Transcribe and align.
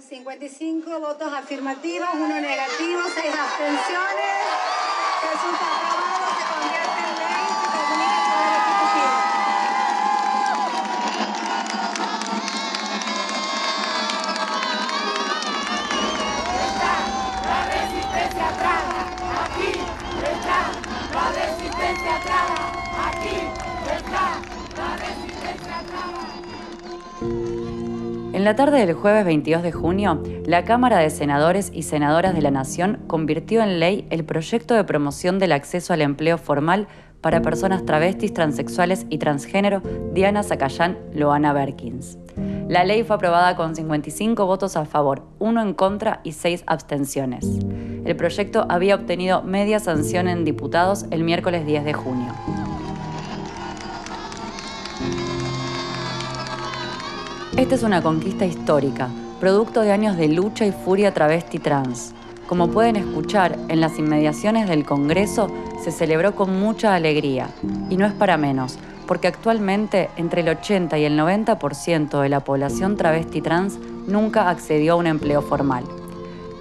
Con 0.00 0.08
55 0.08 0.98
votos 0.98 1.30
afirmativos, 1.30 2.08
uno 2.14 2.40
negativo, 2.40 3.00
seis 3.14 3.34
abstenciones, 3.38 4.34
resulta 5.30 5.99
En 28.40 28.44
la 28.44 28.56
tarde 28.56 28.86
del 28.86 28.94
jueves 28.94 29.26
22 29.26 29.62
de 29.62 29.70
junio, 29.70 30.22
la 30.46 30.64
Cámara 30.64 30.96
de 30.96 31.10
Senadores 31.10 31.70
y 31.74 31.82
Senadoras 31.82 32.34
de 32.34 32.40
la 32.40 32.50
Nación 32.50 32.98
convirtió 33.06 33.62
en 33.62 33.80
ley 33.80 34.06
el 34.08 34.24
proyecto 34.24 34.72
de 34.72 34.84
promoción 34.84 35.38
del 35.38 35.52
acceso 35.52 35.92
al 35.92 36.00
empleo 36.00 36.38
formal 36.38 36.88
para 37.20 37.42
personas 37.42 37.84
travestis, 37.84 38.32
transexuales 38.32 39.04
y 39.10 39.18
transgénero 39.18 39.82
Diana 40.14 40.42
Zacayán 40.42 40.96
Loana 41.12 41.52
Berkins. 41.52 42.16
La 42.66 42.82
ley 42.84 43.04
fue 43.04 43.16
aprobada 43.16 43.56
con 43.56 43.76
55 43.76 44.46
votos 44.46 44.74
a 44.78 44.86
favor, 44.86 45.26
uno 45.38 45.60
en 45.60 45.74
contra 45.74 46.22
y 46.24 46.32
seis 46.32 46.64
abstenciones. 46.66 47.46
El 48.06 48.16
proyecto 48.16 48.64
había 48.70 48.94
obtenido 48.94 49.42
media 49.42 49.80
sanción 49.80 50.28
en 50.28 50.46
diputados 50.46 51.04
el 51.10 51.24
miércoles 51.24 51.66
10 51.66 51.84
de 51.84 51.92
junio. 51.92 52.32
Esta 57.60 57.74
es 57.74 57.82
una 57.82 58.00
conquista 58.00 58.46
histórica, 58.46 59.10
producto 59.38 59.82
de 59.82 59.92
años 59.92 60.16
de 60.16 60.28
lucha 60.28 60.64
y 60.64 60.72
furia 60.72 61.12
travesti 61.12 61.58
trans. 61.58 62.14
Como 62.46 62.70
pueden 62.70 62.96
escuchar, 62.96 63.58
en 63.68 63.82
las 63.82 63.98
inmediaciones 63.98 64.66
del 64.66 64.86
Congreso 64.86 65.48
se 65.84 65.92
celebró 65.92 66.34
con 66.34 66.58
mucha 66.58 66.94
alegría. 66.94 67.50
Y 67.90 67.98
no 67.98 68.06
es 68.06 68.14
para 68.14 68.38
menos, 68.38 68.78
porque 69.06 69.28
actualmente 69.28 70.08
entre 70.16 70.40
el 70.40 70.48
80 70.48 70.98
y 71.00 71.04
el 71.04 71.18
90% 71.18 72.22
de 72.22 72.28
la 72.30 72.40
población 72.40 72.96
travesti 72.96 73.42
trans 73.42 73.78
nunca 74.06 74.48
accedió 74.48 74.94
a 74.94 74.96
un 74.96 75.06
empleo 75.06 75.42
formal. 75.42 75.84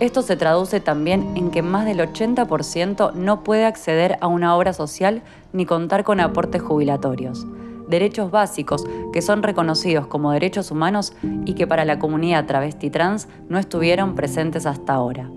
Esto 0.01 0.21
se 0.21 0.35
traduce 0.35 0.81
también 0.81 1.31
en 1.37 1.49
que 1.49 1.61
más 1.61 1.85
del 1.85 1.99
80% 1.99 3.13
no 3.13 3.45
puede 3.45 3.63
acceder 3.63 4.17
a 4.19 4.27
una 4.27 4.53
obra 4.53 4.73
social 4.73 5.21
ni 5.53 5.65
contar 5.65 6.03
con 6.03 6.19
aportes 6.19 6.61
jubilatorios 6.61 7.47
derechos 7.89 8.31
básicos 8.31 8.85
que 9.11 9.21
son 9.21 9.43
reconocidos 9.43 10.07
como 10.07 10.31
derechos 10.31 10.71
humanos 10.71 11.13
y 11.45 11.53
que 11.53 11.67
para 11.67 11.85
la 11.85 11.99
comunidad 11.99 12.45
travesti 12.45 12.89
trans 12.89 13.27
no 13.49 13.59
estuvieron 13.59 14.15
presentes 14.15 14.65
hasta 14.65 14.93
ahora. 14.93 15.29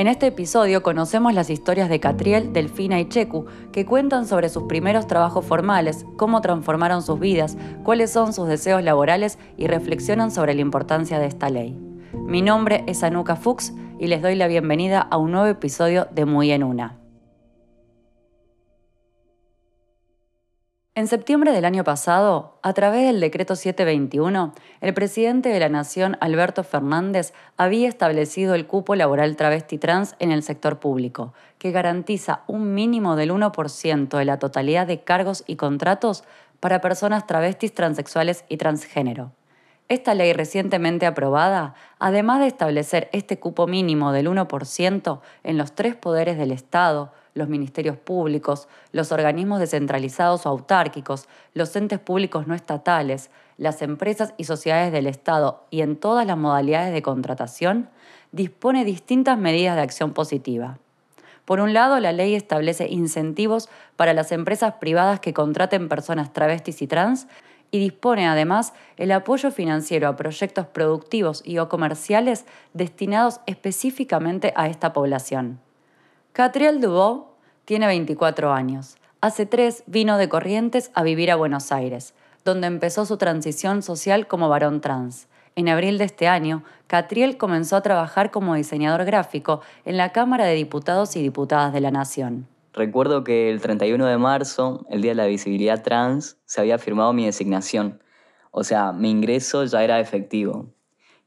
En 0.00 0.06
este 0.06 0.28
episodio 0.28 0.82
conocemos 0.82 1.34
las 1.34 1.50
historias 1.50 1.90
de 1.90 2.00
Catriel, 2.00 2.54
Delfina 2.54 2.98
y 3.00 3.08
Cheku, 3.10 3.44
que 3.70 3.84
cuentan 3.84 4.26
sobre 4.26 4.48
sus 4.48 4.62
primeros 4.62 5.06
trabajos 5.06 5.44
formales, 5.44 6.06
cómo 6.16 6.40
transformaron 6.40 7.02
sus 7.02 7.20
vidas, 7.20 7.58
cuáles 7.82 8.10
son 8.10 8.32
sus 8.32 8.48
deseos 8.48 8.82
laborales 8.82 9.38
y 9.58 9.66
reflexionan 9.66 10.30
sobre 10.30 10.54
la 10.54 10.62
importancia 10.62 11.18
de 11.18 11.26
esta 11.26 11.50
ley. 11.50 11.76
Mi 12.14 12.40
nombre 12.40 12.82
es 12.86 13.02
Anuka 13.02 13.36
Fuchs 13.36 13.74
y 13.98 14.06
les 14.06 14.22
doy 14.22 14.36
la 14.36 14.46
bienvenida 14.46 15.02
a 15.02 15.18
un 15.18 15.32
nuevo 15.32 15.48
episodio 15.48 16.08
de 16.12 16.24
Muy 16.24 16.50
en 16.50 16.64
Una. 16.64 16.99
En 21.00 21.08
septiembre 21.08 21.52
del 21.52 21.64
año 21.64 21.82
pasado, 21.82 22.58
a 22.60 22.74
través 22.74 23.06
del 23.06 23.20
decreto 23.20 23.56
721, 23.56 24.52
el 24.82 24.92
presidente 24.92 25.48
de 25.48 25.58
la 25.58 25.70
Nación, 25.70 26.18
Alberto 26.20 26.62
Fernández, 26.62 27.32
había 27.56 27.88
establecido 27.88 28.54
el 28.54 28.66
cupo 28.66 28.94
laboral 28.94 29.34
travesti 29.34 29.78
trans 29.78 30.14
en 30.18 30.30
el 30.30 30.42
sector 30.42 30.78
público, 30.78 31.32
que 31.56 31.70
garantiza 31.70 32.42
un 32.48 32.74
mínimo 32.74 33.16
del 33.16 33.30
1% 33.30 34.18
de 34.18 34.24
la 34.26 34.38
totalidad 34.38 34.86
de 34.86 35.00
cargos 35.00 35.42
y 35.46 35.56
contratos 35.56 36.22
para 36.60 36.82
personas 36.82 37.26
travestis, 37.26 37.72
transexuales 37.72 38.44
y 38.50 38.58
transgénero. 38.58 39.32
Esta 39.88 40.12
ley 40.12 40.34
recientemente 40.34 41.06
aprobada, 41.06 41.72
además 41.98 42.40
de 42.40 42.48
establecer 42.48 43.08
este 43.12 43.38
cupo 43.38 43.66
mínimo 43.66 44.12
del 44.12 44.28
1% 44.28 45.20
en 45.44 45.56
los 45.56 45.72
tres 45.72 45.96
poderes 45.96 46.36
del 46.36 46.52
Estado, 46.52 47.10
los 47.34 47.48
ministerios 47.48 47.96
públicos, 47.96 48.68
los 48.92 49.12
organismos 49.12 49.60
descentralizados 49.60 50.46
o 50.46 50.48
autárquicos, 50.48 51.28
los 51.54 51.74
entes 51.76 51.98
públicos 51.98 52.46
no 52.46 52.54
estatales, 52.54 53.30
las 53.56 53.82
empresas 53.82 54.34
y 54.36 54.44
sociedades 54.44 54.92
del 54.92 55.06
Estado 55.06 55.64
y 55.70 55.82
en 55.82 55.96
todas 55.96 56.26
las 56.26 56.38
modalidades 56.38 56.92
de 56.92 57.02
contratación, 57.02 57.88
dispone 58.32 58.84
distintas 58.84 59.38
medidas 59.38 59.76
de 59.76 59.82
acción 59.82 60.12
positiva. 60.12 60.78
Por 61.44 61.60
un 61.60 61.74
lado, 61.74 61.98
la 62.00 62.12
ley 62.12 62.34
establece 62.34 62.88
incentivos 62.88 63.68
para 63.96 64.14
las 64.14 64.30
empresas 64.32 64.74
privadas 64.74 65.20
que 65.20 65.34
contraten 65.34 65.88
personas 65.88 66.32
travestis 66.32 66.80
y 66.82 66.86
trans 66.86 67.26
y 67.70 67.78
dispone 67.78 68.26
además 68.28 68.72
el 68.96 69.12
apoyo 69.12 69.50
financiero 69.50 70.08
a 70.08 70.16
proyectos 70.16 70.66
productivos 70.66 71.42
y 71.44 71.58
o 71.58 71.68
comerciales 71.68 72.46
destinados 72.72 73.40
específicamente 73.46 74.52
a 74.56 74.68
esta 74.68 74.92
población. 74.92 75.60
Catriel 76.32 76.80
Dubó 76.80 77.36
tiene 77.64 77.88
24 77.88 78.52
años. 78.52 78.96
Hace 79.20 79.46
tres 79.46 79.82
vino 79.86 80.16
de 80.16 80.28
Corrientes 80.28 80.92
a 80.94 81.02
vivir 81.02 81.32
a 81.32 81.36
Buenos 81.36 81.72
Aires, 81.72 82.14
donde 82.44 82.68
empezó 82.68 83.04
su 83.04 83.16
transición 83.16 83.82
social 83.82 84.28
como 84.28 84.48
varón 84.48 84.80
trans. 84.80 85.26
En 85.56 85.68
abril 85.68 85.98
de 85.98 86.04
este 86.04 86.28
año, 86.28 86.62
Catriel 86.86 87.36
comenzó 87.36 87.74
a 87.74 87.82
trabajar 87.82 88.30
como 88.30 88.54
diseñador 88.54 89.04
gráfico 89.04 89.60
en 89.84 89.96
la 89.96 90.12
Cámara 90.12 90.44
de 90.44 90.54
Diputados 90.54 91.16
y 91.16 91.22
Diputadas 91.22 91.72
de 91.72 91.80
la 91.80 91.90
Nación. 91.90 92.46
Recuerdo 92.72 93.24
que 93.24 93.50
el 93.50 93.60
31 93.60 94.06
de 94.06 94.16
marzo, 94.16 94.86
el 94.88 95.02
Día 95.02 95.10
de 95.10 95.16
la 95.16 95.26
Visibilidad 95.26 95.82
Trans, 95.82 96.38
se 96.44 96.60
había 96.60 96.78
firmado 96.78 97.12
mi 97.12 97.26
designación. 97.26 98.00
O 98.52 98.62
sea, 98.62 98.92
mi 98.92 99.10
ingreso 99.10 99.64
ya 99.64 99.82
era 99.82 99.98
efectivo. 99.98 100.68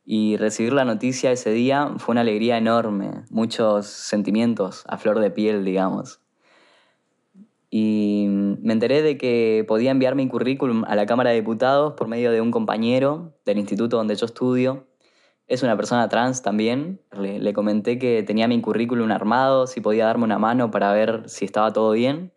Y 0.06 0.36
recibir 0.36 0.74
la 0.74 0.84
noticia 0.84 1.32
ese 1.32 1.52
día 1.52 1.94
fue 1.98 2.14
una 2.14 2.22
alegría 2.22 2.58
enorme, 2.58 3.24
muchos 3.30 3.88
sentimientos 3.88 4.84
a 4.88 4.98
flor 4.98 5.20
de 5.20 5.32
piel, 5.32 5.64
digamos. 5.64 6.20
Y 7.70 8.28
me 8.30 8.74
enteré 8.74 9.02
de 9.02 9.18
que 9.18 9.66
podía 9.68 9.92
enviar 9.92 10.14
mi 10.16 10.28
currículum 10.28 10.84
a 10.86 10.96
la 10.96 11.06
Cámara 11.06 11.30
de 11.30 11.38
Diputados 11.38 11.94
por 11.94 12.08
medio 12.08 12.32
de 12.32 12.42
un 12.42 12.52
compañero 12.52 13.34
del 13.46 13.58
instituto 13.58 13.98
donde 13.98 14.16
yo 14.16 14.26
estudio. 14.26 14.88
Es 15.48 15.64
una 15.64 15.76
persona 15.76 16.10
trans 16.10 16.42
también. 16.42 17.02
Le, 17.12 17.40
le 17.40 17.54
comenté 17.54 17.98
que 17.98 18.24
tenía 18.24 18.48
mi 18.48 18.62
currículum 18.62 19.10
armado, 19.12 19.68
si 19.68 19.82
podía 19.82 20.06
darme 20.06 20.26
una 20.26 20.38
mano 20.38 20.70
para 20.70 20.92
ver 20.94 21.24
si 21.28 21.46
estaba 21.46 21.72
todo 21.72 21.92
bien. 21.92 22.34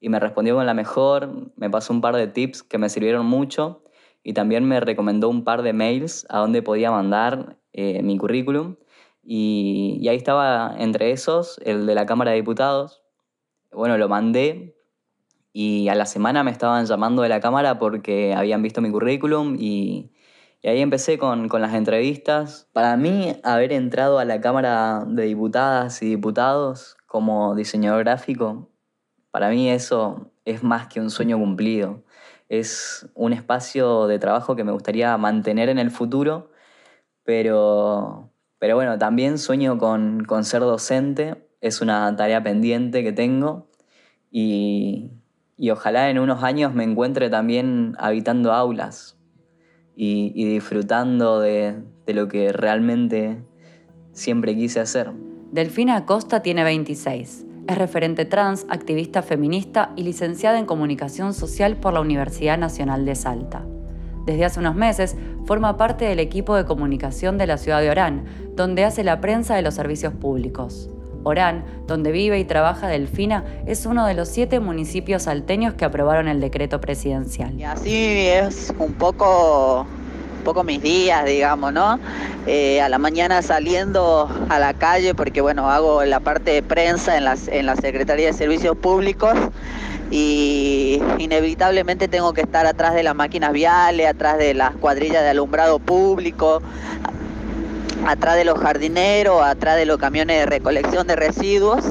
Y 0.00 0.08
me 0.08 0.20
respondió 0.20 0.54
con 0.54 0.64
la 0.64 0.74
mejor, 0.74 1.52
me 1.56 1.68
pasó 1.68 1.92
un 1.92 2.00
par 2.00 2.16
de 2.16 2.28
tips 2.28 2.62
que 2.62 2.78
me 2.78 2.88
sirvieron 2.88 3.26
mucho 3.26 3.82
y 4.22 4.32
también 4.34 4.64
me 4.64 4.80
recomendó 4.80 5.28
un 5.28 5.44
par 5.44 5.62
de 5.62 5.72
mails 5.72 6.26
a 6.28 6.38
donde 6.38 6.62
podía 6.62 6.90
mandar 6.90 7.56
eh, 7.72 8.02
mi 8.02 8.18
currículum. 8.18 8.76
Y, 9.22 9.98
y, 10.00 10.08
ahí 10.08 10.16
estaba 10.16 10.74
entre 10.78 11.12
esos 11.12 11.60
el 11.64 11.86
de 11.86 11.94
la 11.94 12.06
Cámara 12.06 12.30
de 12.32 12.38
Diputados. 12.38 13.02
Bueno, 13.72 13.98
lo 13.98 14.08
mandé 14.08 14.76
y 15.52 15.88
a 15.88 15.94
la 15.94 16.06
semana 16.06 16.42
me 16.44 16.50
estaban 16.50 16.86
llamando 16.86 17.22
de 17.22 17.28
la 17.28 17.40
Cámara 17.40 17.78
porque 17.78 18.34
habían 18.34 18.62
visto 18.62 18.80
mi 18.80 18.90
currículum 18.90 19.56
y, 19.58 20.12
y 20.62 20.68
ahí 20.68 20.80
empecé 20.80 21.18
con, 21.18 21.48
con, 21.48 21.60
las 21.60 21.74
entrevistas. 21.74 22.68
Para 22.72 22.96
mí, 22.96 23.36
haber 23.42 23.72
entrado 23.72 24.18
a 24.18 24.24
la 24.24 24.40
Cámara 24.40 25.04
de 25.06 25.24
Diputadas 25.24 26.02
y 26.02 26.06
Diputados 26.08 26.96
como 27.06 27.54
diseñador 27.54 28.04
gráfico, 28.04 28.70
para 29.30 29.50
mí 29.50 29.70
eso 29.70 30.32
es 30.44 30.62
más 30.62 30.88
que 30.88 31.00
un 31.00 31.10
sueño 31.10 31.38
cumplido 31.38 32.02
es 32.50 33.08
un 33.14 33.32
espacio 33.32 34.08
de 34.08 34.18
trabajo 34.18 34.56
que 34.56 34.64
me 34.64 34.72
gustaría 34.72 35.16
mantener 35.16 35.68
en 35.68 35.78
el 35.78 35.92
futuro, 35.92 36.50
pero, 37.22 38.28
pero 38.58 38.74
bueno, 38.74 38.98
también 38.98 39.38
sueño 39.38 39.78
con, 39.78 40.24
con 40.24 40.44
ser 40.44 40.62
docente, 40.62 41.46
es 41.60 41.80
una 41.80 42.14
tarea 42.16 42.42
pendiente 42.42 43.04
que 43.04 43.12
tengo 43.12 43.70
y, 44.32 45.12
y, 45.56 45.70
ojalá 45.70 46.10
en 46.10 46.18
unos 46.18 46.42
años 46.42 46.74
me 46.74 46.82
encuentre 46.82 47.30
también 47.30 47.94
habitando 47.98 48.52
aulas 48.52 49.16
y, 49.94 50.32
disfrutando 50.44 51.38
de, 51.38 51.80
de 52.04 52.14
lo 52.14 52.26
que 52.26 52.52
realmente 52.52 53.44
siempre 54.12 54.56
quise 54.56 54.80
hacer. 54.80 55.12
Delfina 55.52 55.96
Acosta 55.96 56.42
tiene 56.42 56.64
26 56.64 57.46
es 57.70 57.78
referente 57.78 58.24
trans, 58.24 58.66
activista 58.68 59.22
feminista 59.22 59.92
y 59.94 60.02
licenciada 60.02 60.58
en 60.58 60.66
Comunicación 60.66 61.32
Social 61.32 61.76
por 61.76 61.92
la 61.92 62.00
Universidad 62.00 62.58
Nacional 62.58 63.04
de 63.04 63.14
Salta. 63.14 63.62
Desde 64.26 64.44
hace 64.44 64.58
unos 64.58 64.74
meses 64.74 65.14
forma 65.46 65.76
parte 65.76 66.04
del 66.04 66.18
equipo 66.18 66.56
de 66.56 66.64
comunicación 66.64 67.38
de 67.38 67.46
la 67.46 67.58
ciudad 67.58 67.80
de 67.80 67.90
Orán, 67.90 68.24
donde 68.56 68.84
hace 68.84 69.04
la 69.04 69.20
prensa 69.20 69.54
de 69.54 69.62
los 69.62 69.74
servicios 69.74 70.12
públicos. 70.12 70.90
Orán, 71.22 71.64
donde 71.86 72.10
vive 72.10 72.40
y 72.40 72.44
trabaja 72.44 72.88
Delfina, 72.88 73.44
es 73.66 73.86
uno 73.86 74.04
de 74.04 74.14
los 74.14 74.28
siete 74.28 74.58
municipios 74.58 75.22
salteños 75.22 75.74
que 75.74 75.84
aprobaron 75.84 76.26
el 76.26 76.40
decreto 76.40 76.80
presidencial. 76.80 77.58
Y 77.58 77.62
así 77.62 78.26
es 78.26 78.74
un 78.78 78.94
poco, 78.94 79.86
poco 80.40 80.64
mis 80.64 80.82
días, 80.82 81.24
digamos, 81.24 81.72
¿no? 81.72 81.98
Eh, 82.46 82.80
a 82.80 82.88
la 82.88 82.98
mañana 82.98 83.42
saliendo 83.42 84.28
a 84.48 84.58
la 84.58 84.74
calle, 84.74 85.14
porque 85.14 85.40
bueno, 85.40 85.70
hago 85.70 86.04
la 86.04 86.20
parte 86.20 86.52
de 86.52 86.62
prensa 86.62 87.16
en, 87.16 87.24
las, 87.24 87.48
en 87.48 87.66
la 87.66 87.76
Secretaría 87.76 88.26
de 88.26 88.32
Servicios 88.32 88.76
Públicos 88.76 89.34
y 90.10 91.00
inevitablemente 91.18 92.08
tengo 92.08 92.32
que 92.32 92.40
estar 92.40 92.66
atrás 92.66 92.94
de 92.94 93.02
las 93.02 93.14
máquinas 93.14 93.52
viales, 93.52 94.08
atrás 94.08 94.38
de 94.38 94.54
las 94.54 94.74
cuadrillas 94.76 95.22
de 95.22 95.30
alumbrado 95.30 95.78
público, 95.78 96.60
atrás 98.06 98.36
de 98.36 98.44
los 98.44 98.58
jardineros, 98.58 99.42
atrás 99.42 99.76
de 99.76 99.86
los 99.86 99.98
camiones 99.98 100.38
de 100.40 100.46
recolección 100.46 101.06
de 101.06 101.16
residuos 101.16 101.84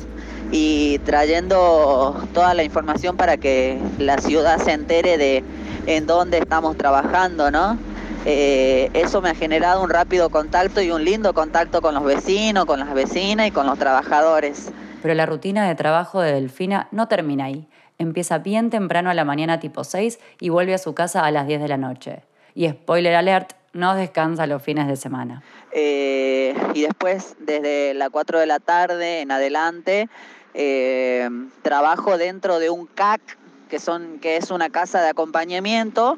y 0.51 0.99
trayendo 0.99 2.27
toda 2.33 2.53
la 2.53 2.63
información 2.63 3.15
para 3.15 3.37
que 3.37 3.79
la 3.99 4.17
ciudad 4.17 4.57
se 4.57 4.71
entere 4.71 5.17
de 5.17 5.43
en 5.85 6.05
dónde 6.05 6.39
estamos 6.39 6.75
trabajando, 6.77 7.51
¿no? 7.51 7.77
Eh, 8.25 8.89
eso 8.93 9.21
me 9.21 9.29
ha 9.29 9.35
generado 9.35 9.81
un 9.81 9.89
rápido 9.89 10.29
contacto 10.29 10.81
y 10.81 10.91
un 10.91 11.03
lindo 11.03 11.33
contacto 11.33 11.81
con 11.81 11.93
los 11.93 12.03
vecinos, 12.03 12.65
con 12.65 12.79
las 12.79 12.93
vecinas 12.93 13.47
y 13.47 13.51
con 13.51 13.65
los 13.65 13.79
trabajadores. 13.79 14.71
Pero 15.01 15.13
la 15.13 15.25
rutina 15.25 15.67
de 15.67 15.75
trabajo 15.75 16.21
de 16.21 16.33
Delfina 16.33 16.87
no 16.91 17.07
termina 17.07 17.45
ahí. 17.45 17.67
Empieza 17.97 18.37
bien 18.37 18.69
temprano 18.69 19.09
a 19.09 19.13
la 19.13 19.25
mañana 19.25 19.59
tipo 19.59 19.83
6 19.83 20.19
y 20.39 20.49
vuelve 20.49 20.73
a 20.73 20.77
su 20.77 20.93
casa 20.93 21.25
a 21.25 21.31
las 21.31 21.47
10 21.47 21.61
de 21.61 21.67
la 21.67 21.77
noche. 21.77 22.23
Y 22.55 22.67
spoiler 22.69 23.15
alert, 23.15 23.53
no 23.73 23.95
descansa 23.95 24.47
los 24.47 24.61
fines 24.61 24.87
de 24.87 24.95
semana. 24.95 25.43
Eh, 25.71 26.55
y 26.73 26.81
después, 26.81 27.35
desde 27.39 27.93
las 27.93 28.09
4 28.09 28.39
de 28.39 28.45
la 28.45 28.59
tarde 28.59 29.21
en 29.21 29.31
adelante, 29.31 30.09
eh, 30.53 31.29
trabajo 31.61 32.17
dentro 32.17 32.59
de 32.59 32.69
un 32.69 32.85
CAC, 32.87 33.21
que, 33.69 33.79
son, 33.79 34.19
que 34.19 34.37
es 34.37 34.49
una 34.49 34.69
casa 34.69 35.01
de 35.01 35.09
acompañamiento, 35.09 36.17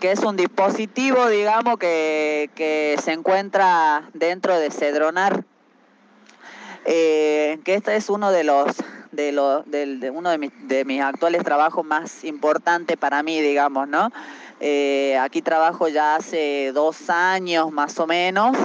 que 0.00 0.12
es 0.12 0.20
un 0.20 0.36
dispositivo, 0.36 1.28
digamos, 1.28 1.78
que, 1.78 2.50
que 2.54 2.96
se 3.02 3.12
encuentra 3.12 4.08
dentro 4.14 4.58
de 4.58 4.70
Cedronar. 4.70 5.44
Eh, 6.86 7.60
que 7.62 7.74
este 7.74 7.94
es 7.96 8.08
uno 8.08 8.32
de 8.32 8.42
los 8.42 8.74
de, 9.12 9.32
lo, 9.32 9.62
de, 9.64 10.10
uno 10.10 10.30
de 10.30 10.38
mis, 10.38 10.50
de 10.66 10.86
mis 10.86 11.02
actuales 11.02 11.44
trabajos 11.44 11.84
más 11.84 12.24
importantes 12.24 12.96
para 12.96 13.22
mí, 13.22 13.40
digamos, 13.40 13.86
¿no? 13.86 14.10
Eh, 14.60 15.18
aquí 15.18 15.42
trabajo 15.42 15.88
ya 15.88 16.16
hace 16.16 16.72
dos 16.72 17.10
años 17.10 17.70
más 17.70 17.98
o 17.98 18.06
menos 18.06 18.56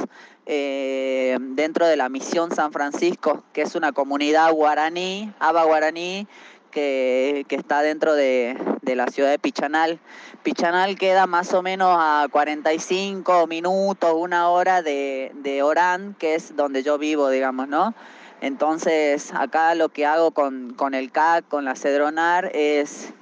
eh, 0.45 1.37
dentro 1.39 1.87
de 1.87 1.97
la 1.97 2.07
Misión 2.07 2.55
San 2.55 2.71
Francisco, 2.71 3.43
que 3.51 3.63
es 3.63 3.75
una 3.75 3.91
comunidad 3.91 4.53
guaraní, 4.53 5.33
aba 5.39 5.65
guaraní, 5.65 6.27
que, 6.71 7.45
que 7.49 7.55
está 7.55 7.81
dentro 7.81 8.13
de, 8.15 8.57
de, 8.85 8.95
la 8.95 9.07
ciudad 9.07 9.29
de 9.29 9.39
Pichanal. 9.39 9.99
Pichanal 10.43 10.97
queda 10.97 11.27
más 11.27 11.53
o 11.53 11.61
menos 11.61 11.95
a 11.99 12.27
45 12.31 13.47
minutos, 13.47 14.13
una 14.15 14.49
hora 14.49 14.81
de, 14.81 15.31
de 15.35 15.63
Orán, 15.63 16.15
que 16.17 16.35
es 16.35 16.55
donde 16.55 16.83
yo 16.83 16.97
vivo, 16.97 17.29
digamos, 17.29 17.67
¿no? 17.67 17.93
Entonces, 18.41 19.33
acá 19.33 19.75
lo 19.75 19.89
que 19.89 20.05
hago 20.05 20.31
con, 20.31 20.73
con 20.73 20.93
el 20.93 21.11
CAC, 21.11 21.47
con 21.47 21.65
la 21.65 21.75
Cedronar, 21.75 22.51
es 22.53 23.13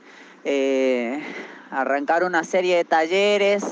eh, 0.44 1.24
arrancar 1.72 2.24
una 2.24 2.44
serie 2.44 2.76
de 2.76 2.84
talleres, 2.84 3.64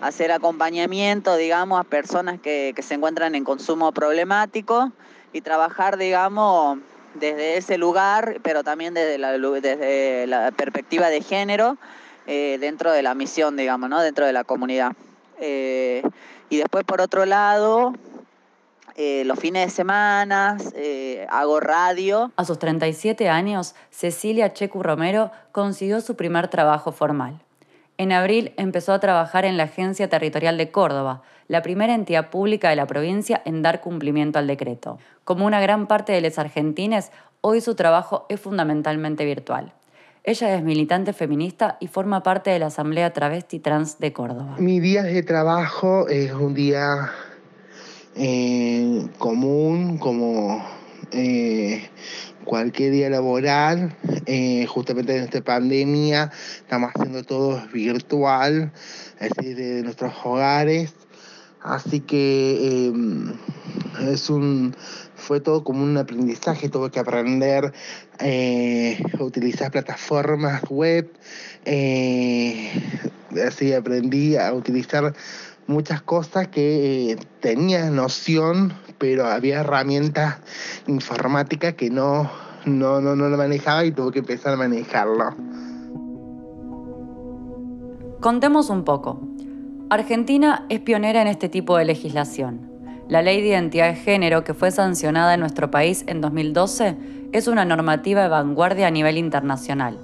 hacer 0.00 0.32
acompañamiento, 0.32 1.36
digamos, 1.36 1.78
a 1.78 1.84
personas 1.84 2.40
que, 2.40 2.72
que 2.74 2.82
se 2.82 2.94
encuentran 2.94 3.34
en 3.34 3.44
consumo 3.44 3.92
problemático 3.92 4.92
y 5.32 5.40
trabajar, 5.40 5.98
digamos, 5.98 6.78
desde 7.18 7.56
ese 7.56 7.78
lugar, 7.78 8.40
pero 8.42 8.64
también 8.64 8.94
desde 8.94 9.18
la, 9.18 9.32
desde 9.32 10.26
la 10.26 10.50
perspectiva 10.50 11.08
de 11.08 11.22
género, 11.22 11.76
eh, 12.26 12.58
dentro 12.60 12.92
de 12.92 13.02
la 13.02 13.14
misión, 13.14 13.56
digamos, 13.56 13.88
¿no? 13.88 14.00
dentro 14.00 14.26
de 14.26 14.32
la 14.32 14.44
comunidad. 14.44 14.92
Eh, 15.40 16.02
y 16.50 16.56
después, 16.56 16.84
por 16.84 17.00
otro 17.00 17.26
lado, 17.26 17.92
eh, 18.96 19.24
los 19.24 19.38
fines 19.38 19.66
de 19.66 19.70
semana, 19.70 20.56
hago 21.28 21.60
radio. 21.60 22.32
A 22.36 22.44
sus 22.44 22.58
37 22.58 23.28
años, 23.28 23.74
Cecilia 23.90 24.52
Checu 24.52 24.82
Romero 24.82 25.30
consiguió 25.52 26.00
su 26.00 26.16
primer 26.16 26.48
trabajo 26.48 26.92
formal. 26.92 27.40
En 28.00 28.12
abril 28.12 28.52
empezó 28.56 28.92
a 28.92 29.00
trabajar 29.00 29.44
en 29.44 29.56
la 29.56 29.64
Agencia 29.64 30.08
Territorial 30.08 30.56
de 30.56 30.70
Córdoba, 30.70 31.22
la 31.48 31.62
primera 31.62 31.96
entidad 31.96 32.30
pública 32.30 32.70
de 32.70 32.76
la 32.76 32.86
provincia 32.86 33.42
en 33.44 33.60
dar 33.60 33.80
cumplimiento 33.80 34.38
al 34.38 34.46
decreto. 34.46 35.00
Como 35.24 35.44
una 35.44 35.60
gran 35.60 35.88
parte 35.88 36.12
de 36.12 36.20
los 36.20 36.38
argentines, 36.38 37.10
hoy 37.40 37.60
su 37.60 37.74
trabajo 37.74 38.24
es 38.28 38.38
fundamentalmente 38.38 39.24
virtual. 39.24 39.72
Ella 40.22 40.54
es 40.54 40.62
militante 40.62 41.12
feminista 41.12 41.76
y 41.80 41.88
forma 41.88 42.22
parte 42.22 42.50
de 42.50 42.60
la 42.60 42.66
Asamblea 42.66 43.12
Travesti 43.12 43.58
Trans 43.58 43.98
de 43.98 44.12
Córdoba. 44.12 44.54
Mi 44.58 44.78
día 44.78 45.02
de 45.02 45.24
trabajo 45.24 46.06
es 46.06 46.30
un 46.32 46.54
día 46.54 47.10
eh, 48.14 49.08
común, 49.18 49.98
como 49.98 50.64
eh, 51.10 51.88
cualquier 52.48 52.92
día 52.92 53.10
laboral. 53.10 53.94
Eh, 54.26 54.66
justamente 54.66 55.16
en 55.16 55.24
esta 55.24 55.40
pandemia 55.42 56.32
estamos 56.56 56.90
haciendo 56.94 57.22
todo 57.22 57.62
virtual, 57.72 58.72
es 59.20 59.30
decir, 59.30 59.56
de 59.56 59.82
nuestros 59.82 60.14
hogares. 60.24 60.94
Así 61.60 62.00
que 62.00 62.92
es 64.00 64.30
un, 64.30 64.74
fue 65.14 65.40
todo 65.40 65.64
como 65.64 65.82
un 65.82 65.96
aprendizaje, 65.98 66.68
tuve 66.68 66.90
que 66.90 67.00
aprender 67.00 67.72
a 68.18 69.22
utilizar 69.22 69.70
plataformas 69.70 70.62
web, 70.70 71.10
así 73.44 73.72
aprendí 73.72 74.36
a 74.36 74.52
utilizar 74.52 75.14
muchas 75.68 76.02
cosas 76.02 76.48
que 76.48 77.12
eh, 77.12 77.16
tenía 77.40 77.90
noción, 77.90 78.72
pero 78.98 79.26
había 79.26 79.60
herramientas 79.60 80.38
informáticas 80.86 81.74
que 81.74 81.90
no, 81.90 82.30
no, 82.64 83.00
no, 83.00 83.16
no 83.16 83.28
lo 83.28 83.36
manejaba 83.36 83.84
y 83.84 83.92
tuve 83.92 84.12
que 84.12 84.18
empezar 84.20 84.54
a 84.54 84.56
manejarlo. 84.56 85.34
Contemos 88.20 88.68
un 88.68 88.84
poco. 88.84 89.20
Argentina 89.90 90.66
es 90.68 90.80
pionera 90.80 91.22
en 91.22 91.28
este 91.28 91.48
tipo 91.48 91.76
de 91.76 91.84
legislación. 91.84 92.68
La 93.08 93.22
Ley 93.22 93.40
de 93.40 93.48
Identidad 93.48 93.88
de 93.88 93.94
Género, 93.94 94.44
que 94.44 94.52
fue 94.52 94.70
sancionada 94.70 95.32
en 95.34 95.40
nuestro 95.40 95.70
país 95.70 96.04
en 96.08 96.20
2012, 96.20 96.96
es 97.32 97.46
una 97.46 97.64
normativa 97.64 98.22
de 98.22 98.28
vanguardia 98.28 98.88
a 98.88 98.90
nivel 98.90 99.16
internacional, 99.16 99.98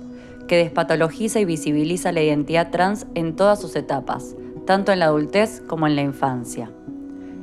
que 0.48 0.56
despatologiza 0.56 1.40
y 1.40 1.44
visibiliza 1.44 2.12
la 2.12 2.22
identidad 2.22 2.70
trans 2.70 3.06
en 3.14 3.36
todas 3.36 3.60
sus 3.60 3.76
etapas, 3.76 4.36
tanto 4.66 4.92
en 4.92 5.00
la 5.00 5.06
adultez 5.06 5.60
como 5.66 5.86
en 5.86 5.96
la 5.96 6.02
infancia. 6.02 6.70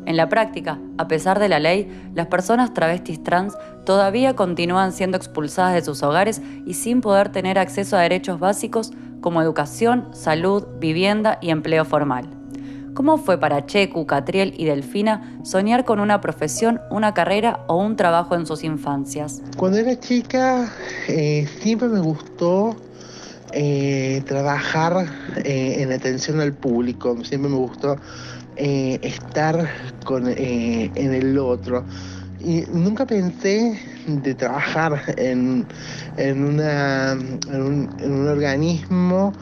En 0.05 0.17
la 0.17 0.29
práctica, 0.29 0.79
a 0.97 1.07
pesar 1.07 1.39
de 1.39 1.49
la 1.49 1.59
ley, 1.59 1.87
las 2.15 2.27
personas 2.27 2.73
travestis 2.73 3.23
trans 3.23 3.55
todavía 3.85 4.35
continúan 4.35 4.93
siendo 4.93 5.17
expulsadas 5.17 5.73
de 5.73 5.83
sus 5.83 6.01
hogares 6.01 6.41
y 6.65 6.73
sin 6.73 7.01
poder 7.01 7.29
tener 7.29 7.59
acceso 7.59 7.97
a 7.97 8.01
derechos 8.01 8.39
básicos 8.39 8.91
como 9.21 9.41
educación, 9.41 10.07
salud, 10.13 10.65
vivienda 10.79 11.37
y 11.41 11.51
empleo 11.51 11.85
formal. 11.85 12.29
¿Cómo 12.93 13.17
fue 13.17 13.39
para 13.39 13.65
Checu, 13.65 14.05
Catriel 14.05 14.53
y 14.57 14.65
Delfina 14.65 15.39
soñar 15.43 15.85
con 15.85 15.99
una 15.99 16.19
profesión, 16.19 16.81
una 16.89 17.13
carrera 17.13 17.63
o 17.67 17.77
un 17.77 17.95
trabajo 17.95 18.35
en 18.35 18.45
sus 18.45 18.63
infancias? 18.63 19.41
Cuando 19.55 19.77
era 19.77 19.97
chica 19.97 20.69
eh, 21.07 21.47
siempre 21.61 21.87
me 21.87 22.01
gustó 22.01 22.75
eh, 23.53 24.23
trabajar 24.27 25.05
eh, 25.37 25.75
en 25.79 25.91
atención 25.93 26.41
al 26.41 26.53
público. 26.53 27.17
Siempre 27.23 27.49
me 27.49 27.57
gustó 27.57 27.95
eh, 28.63 28.99
estar 29.01 29.67
con, 30.05 30.27
en 30.27 31.13
el 31.13 31.37
otro. 31.39 31.83
Y 32.39 32.61
nunca 32.71 33.07
pensé 33.07 33.79
de 34.07 34.35
trabajar 34.35 35.01
en, 35.17 35.65
en, 36.17 36.43
una, 36.43 37.13
en, 37.13 37.61
un, 38.03 38.27
organismo 38.27 39.33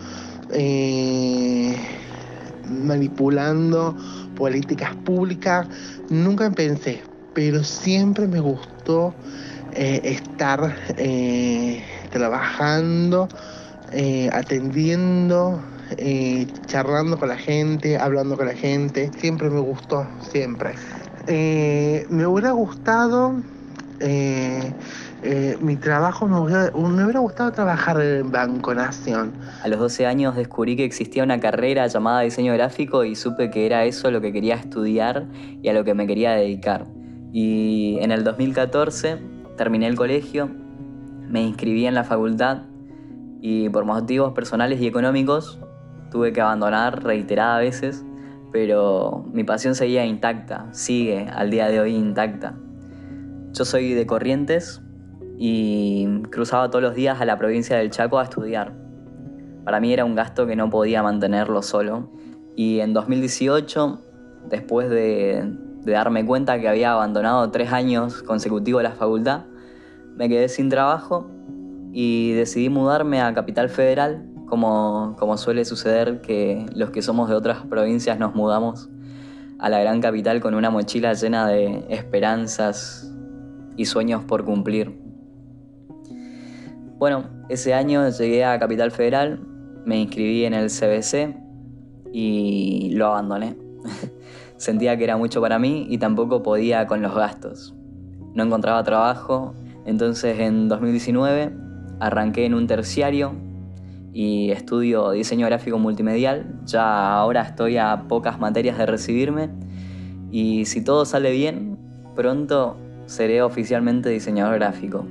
manipulando 2.69 3.95
políticas 4.35 4.95
públicas. 5.03 5.67
Nunca 6.09 6.49
pensé, 6.51 7.01
pero 7.33 7.63
siempre 7.63 8.25
me 8.25 8.39
gustó 8.39 9.13
estar 9.75 10.75
trabajando 12.09 13.27
eh, 13.91 14.29
atendiendo, 14.31 15.59
eh, 15.97 16.47
charlando 16.65 17.17
con 17.17 17.29
la 17.29 17.37
gente, 17.37 17.97
hablando 17.97 18.37
con 18.37 18.47
la 18.47 18.53
gente. 18.53 19.11
Siempre 19.17 19.49
me 19.49 19.59
gustó, 19.59 20.07
siempre. 20.21 20.71
Eh, 21.27 22.05
me 22.09 22.25
hubiera 22.25 22.51
gustado, 22.51 23.35
mi 25.61 25.75
trabajo, 25.75 26.27
me 26.27 26.39
hubiera, 26.39 26.71
me 26.71 27.03
hubiera, 27.03 27.19
gustado 27.19 27.51
trabajar 27.51 28.01
en 28.01 28.31
Banco 28.31 28.73
Nación. 28.73 29.33
A 29.63 29.67
los 29.67 29.79
12 29.79 30.05
años 30.05 30.35
descubrí 30.35 30.75
que 30.75 30.85
existía 30.85 31.23
una 31.23 31.39
carrera 31.39 31.85
llamada 31.87 32.21
diseño 32.21 32.53
gráfico 32.53 33.03
y 33.03 33.15
supe 33.15 33.49
que 33.49 33.65
era 33.65 33.85
eso 33.85 34.11
lo 34.11 34.21
que 34.21 34.31
quería 34.31 34.55
estudiar 34.55 35.27
y 35.61 35.69
a 35.69 35.73
lo 35.73 35.83
que 35.83 35.93
me 35.93 36.07
quería 36.07 36.31
dedicar. 36.31 36.85
Y 37.31 37.99
en 38.01 38.11
el 38.11 38.23
2014 38.23 39.17
terminé 39.55 39.87
el 39.87 39.95
colegio, 39.95 40.49
me 41.27 41.43
inscribí 41.43 41.85
en 41.85 41.93
la 41.93 42.03
facultad 42.03 42.63
y 43.41 43.69
por 43.69 43.85
motivos 43.85 44.33
personales 44.33 44.81
y 44.81 44.87
económicos 44.87 45.59
tuve 46.11 46.33
que 46.33 46.41
abandonar 46.41 47.03
reiteradas 47.03 47.61
veces, 47.61 48.05
pero 48.51 49.25
mi 49.31 49.43
pasión 49.43 49.75
seguía 49.75 50.05
intacta, 50.05 50.67
sigue 50.71 51.27
al 51.29 51.51
día 51.51 51.67
de 51.67 51.79
hoy 51.79 51.95
intacta. 51.95 52.55
Yo 53.53 53.65
soy 53.65 53.93
de 53.93 54.05
Corrientes 54.05 54.81
y 55.37 56.21
cruzaba 56.31 56.69
todos 56.69 56.83
los 56.83 56.95
días 56.95 57.21
a 57.21 57.25
la 57.25 57.37
provincia 57.37 57.77
del 57.77 57.89
Chaco 57.89 58.19
a 58.19 58.23
estudiar. 58.23 58.73
Para 59.63 59.79
mí 59.79 59.93
era 59.93 60.05
un 60.05 60.15
gasto 60.15 60.47
que 60.47 60.55
no 60.55 60.69
podía 60.69 61.03
mantenerlo 61.03 61.61
solo. 61.61 62.11
Y 62.55 62.79
en 62.79 62.93
2018, 62.93 64.01
después 64.49 64.89
de, 64.89 65.55
darme 65.85 66.25
cuenta 66.25 66.59
que 66.59 66.67
había 66.67 66.91
abandonado 66.91 67.49
tres 67.51 67.71
años 67.71 68.21
consecutivos 68.23 68.83
la 68.83 68.91
facultad, 68.91 69.45
me 70.15 70.27
quedé 70.27 70.49
sin 70.49 70.69
trabajo 70.69 71.29
y 71.91 72.33
decidí 72.33 72.69
mudarme 72.69 73.21
a 73.21 73.33
Capital 73.33 73.69
Federal, 73.69 74.28
como, 74.49 75.15
como 75.17 75.37
suele 75.37 75.63
suceder 75.65 76.21
que 76.21 76.65
los 76.73 76.89
que 76.89 77.01
somos 77.01 77.29
de 77.29 77.35
otras 77.35 77.65
provincias 77.65 78.19
nos 78.19 78.35
mudamos 78.35 78.89
a 79.59 79.69
la 79.69 79.79
gran 79.79 80.01
capital 80.01 80.39
con 80.41 80.55
una 80.55 80.69
mochila 80.69 81.13
llena 81.13 81.47
de 81.47 81.85
esperanzas 81.89 83.13
y 83.77 83.85
sueños 83.85 84.23
por 84.23 84.45
cumplir. 84.45 84.99
Bueno, 86.97 87.25
ese 87.49 87.73
año 87.73 88.09
llegué 88.09 88.43
a 88.43 88.59
Capital 88.59 88.91
Federal, 88.91 89.39
me 89.85 90.01
inscribí 90.01 90.45
en 90.45 90.53
el 90.53 90.69
CBC 90.69 91.35
y 92.11 92.91
lo 92.95 93.07
abandoné. 93.07 93.55
Sentía 94.57 94.97
que 94.97 95.05
era 95.05 95.15
mucho 95.15 95.39
para 95.39 95.59
mí 95.59 95.87
y 95.89 95.97
tampoco 95.97 96.43
podía 96.43 96.87
con 96.87 97.01
los 97.01 97.15
gastos. 97.15 97.73
No 98.33 98.43
encontraba 98.43 98.83
trabajo, 98.83 99.53
entonces 99.85 100.39
en 100.39 100.67
2019 100.67 101.53
arranqué 101.99 102.45
en 102.45 102.53
un 102.53 102.67
terciario 102.67 103.33
y 104.13 104.51
estudio 104.51 105.11
diseño 105.11 105.45
gráfico 105.45 105.77
multimedial. 105.77 106.45
Ya 106.65 107.13
ahora 107.13 107.41
estoy 107.41 107.77
a 107.77 108.03
pocas 108.07 108.39
materias 108.39 108.77
de 108.77 108.85
recibirme 108.85 109.49
y 110.31 110.65
si 110.65 110.83
todo 110.83 111.05
sale 111.05 111.31
bien, 111.31 111.77
pronto 112.15 112.77
seré 113.05 113.41
oficialmente 113.41 114.09
diseñador 114.09 114.55
gráfico. 114.55 115.05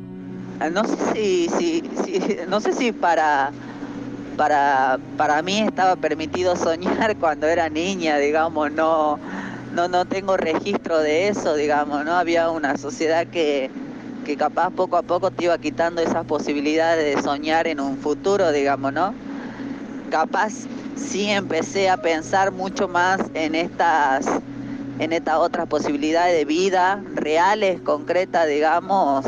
Ah, 0.60 0.70
no 0.70 0.84
sé 0.84 1.48
si, 1.58 1.82
no 2.48 2.60
sé 2.60 2.72
si 2.72 2.92
para, 2.92 3.50
para, 4.36 4.98
para 5.16 5.42
mí 5.42 5.60
estaba 5.60 5.96
permitido 5.96 6.56
soñar 6.56 7.16
cuando 7.20 7.46
era 7.46 7.68
niña, 7.68 8.18
digamos, 8.18 8.72
no, 8.72 9.18
no, 9.74 9.88
no 9.88 10.04
tengo 10.04 10.36
registro 10.36 10.98
de 10.98 11.28
eso, 11.28 11.54
digamos, 11.54 12.04
¿no? 12.04 12.14
Había 12.14 12.50
una 12.50 12.76
sociedad 12.76 13.26
que, 13.26 13.70
que 14.28 14.36
capaz 14.36 14.70
poco 14.70 14.98
a 14.98 15.02
poco 15.02 15.30
te 15.30 15.44
iba 15.44 15.56
quitando 15.56 16.02
esas 16.02 16.26
posibilidades 16.26 17.16
de 17.16 17.22
soñar 17.22 17.66
en 17.66 17.80
un 17.80 17.96
futuro, 17.96 18.52
digamos, 18.52 18.92
¿no? 18.92 19.14
Capaz 20.10 20.52
sí 20.96 21.30
empecé 21.30 21.88
a 21.88 21.96
pensar 21.96 22.52
mucho 22.52 22.88
más 22.88 23.22
en 23.32 23.54
estas 23.54 24.26
en 24.98 25.14
estas 25.14 25.36
otras 25.36 25.66
posibilidades 25.66 26.36
de 26.36 26.44
vida 26.44 27.02
reales, 27.14 27.80
concretas, 27.80 28.46
digamos, 28.48 29.24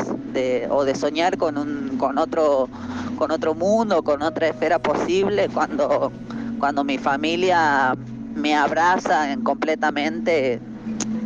o 0.69 0.85
de 0.85 0.93
soñar 0.93 1.35
con, 1.39 1.57
un, 1.57 1.97
con, 1.97 2.19
otro, 2.19 2.69
con 3.17 3.31
otro 3.31 3.55
mundo, 3.55 4.03
con 4.03 4.21
otra 4.21 4.49
esfera 4.49 4.77
posible, 4.77 5.49
cuando, 5.51 6.11
cuando 6.59 6.83
mi 6.83 6.99
familia 6.99 7.95
me 8.35 8.53
abraza 8.53 9.35
completamente, 9.41 10.59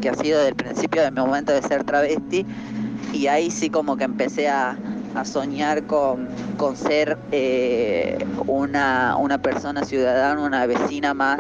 que 0.02 0.10
ha 0.10 0.14
sido 0.14 0.38
desde 0.38 0.50
el 0.50 0.56
principio 0.56 1.02
de 1.02 1.12
mi 1.12 1.20
momento 1.20 1.52
de 1.52 1.62
ser 1.64 1.84
travesti, 1.84 2.46
y 3.16 3.28
ahí 3.28 3.50
sí 3.50 3.70
como 3.70 3.96
que 3.96 4.04
empecé 4.04 4.50
a, 4.50 4.78
soñar 5.24 5.84
con, 5.84 6.28
con 6.58 6.76
ser 6.76 7.18
eh, 7.32 8.18
una, 8.48 9.16
una 9.18 9.38
persona 9.38 9.86
ciudadana, 9.86 10.42
una 10.42 10.66
vecina 10.66 11.14
más 11.14 11.40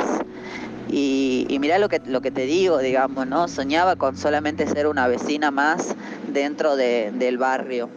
y, 0.88 1.46
y 1.50 1.60
mira 1.60 1.78
lo 1.78 1.90
que, 1.90 2.02
lo 2.06 2.22
que 2.22 2.32
te 2.32 2.46
digo, 2.46 2.78
digamos, 2.78 3.28
¿no? 3.28 3.50
Soñaba 3.50 3.98
con 3.98 4.16
solamente 4.16 4.66
ser 4.66 4.88
una 4.88 5.08
vecina 5.08 5.52
más 5.52 5.94
dentro 6.32 6.78
del 6.78 7.38
barrio. 7.38 7.90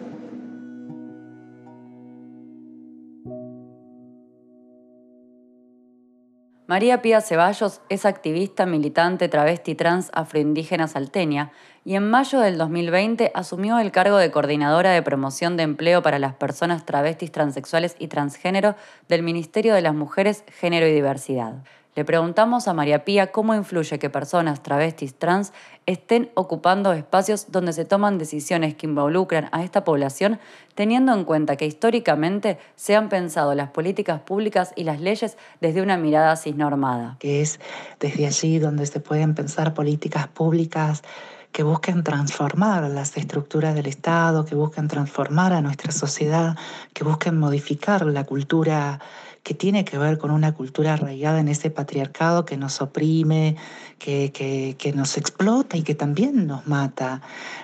María 6.68 7.00
Pía 7.00 7.22
Ceballos 7.22 7.80
es 7.88 8.04
activista, 8.04 8.66
militante, 8.66 9.30
travesti 9.30 9.74
trans 9.74 10.10
afroindígena 10.12 10.86
salteña 10.86 11.50
y 11.82 11.94
en 11.94 12.10
mayo 12.10 12.40
del 12.40 12.58
2020 12.58 13.32
asumió 13.34 13.78
el 13.78 13.90
cargo 13.90 14.18
de 14.18 14.30
coordinadora 14.30 14.90
de 14.90 15.00
promoción 15.00 15.56
de 15.56 15.62
empleo 15.62 16.02
para 16.02 16.18
las 16.18 16.34
personas 16.34 16.84
travestis, 16.84 17.32
transexuales 17.32 17.96
y 17.98 18.08
transgénero 18.08 18.76
del 19.08 19.22
Ministerio 19.22 19.72
de 19.72 19.80
las 19.80 19.94
Mujeres, 19.94 20.44
Género 20.60 20.86
y 20.86 20.92
Diversidad. 20.92 21.54
Le 21.98 22.04
preguntamos 22.04 22.68
a 22.68 22.74
María 22.74 23.04
Pía 23.04 23.32
cómo 23.32 23.56
influye 23.56 23.98
que 23.98 24.08
personas 24.08 24.62
travestis 24.62 25.16
trans 25.16 25.52
estén 25.84 26.30
ocupando 26.34 26.92
espacios 26.92 27.50
donde 27.50 27.72
se 27.72 27.84
toman 27.84 28.18
decisiones 28.18 28.76
que 28.76 28.86
involucran 28.86 29.48
a 29.50 29.64
esta 29.64 29.82
población, 29.82 30.38
teniendo 30.76 31.12
en 31.12 31.24
cuenta 31.24 31.56
que 31.56 31.66
históricamente 31.66 32.60
se 32.76 32.94
han 32.94 33.08
pensado 33.08 33.52
las 33.56 33.70
políticas 33.70 34.20
públicas 34.20 34.72
y 34.76 34.84
las 34.84 35.00
leyes 35.00 35.36
desde 35.60 35.82
una 35.82 35.96
mirada 35.96 36.36
cisnormada. 36.36 37.16
Que 37.18 37.42
es 37.42 37.58
desde 37.98 38.28
allí 38.28 38.60
donde 38.60 38.86
se 38.86 39.00
pueden 39.00 39.34
pensar 39.34 39.74
políticas 39.74 40.28
públicas 40.28 41.02
que 41.50 41.64
busquen 41.64 42.04
transformar 42.04 42.88
las 42.90 43.16
estructuras 43.16 43.74
del 43.74 43.86
Estado, 43.86 44.44
que 44.44 44.54
busquen 44.54 44.86
transformar 44.86 45.52
a 45.52 45.62
nuestra 45.62 45.90
sociedad, 45.90 46.56
que 46.92 47.02
busquen 47.02 47.36
modificar 47.40 48.06
la 48.06 48.22
cultura 48.22 49.00
que 49.42 49.54
tiene 49.54 49.84
que 49.84 49.98
ver 49.98 50.18
con 50.18 50.30
una 50.30 50.54
cultura 50.54 50.94
arraigada 50.94 51.40
en 51.40 51.48
ese 51.48 51.70
patriarcado 51.70 52.44
que 52.44 52.56
nos 52.56 52.80
oprime, 52.80 53.56
que, 53.98 54.30
que, 54.78 54.92
nos 54.92 55.16
explota 55.16 55.76
y 55.76 55.82
que 55.82 55.94
también 55.94 56.46
nos 56.46 56.66
mata. 56.66 57.20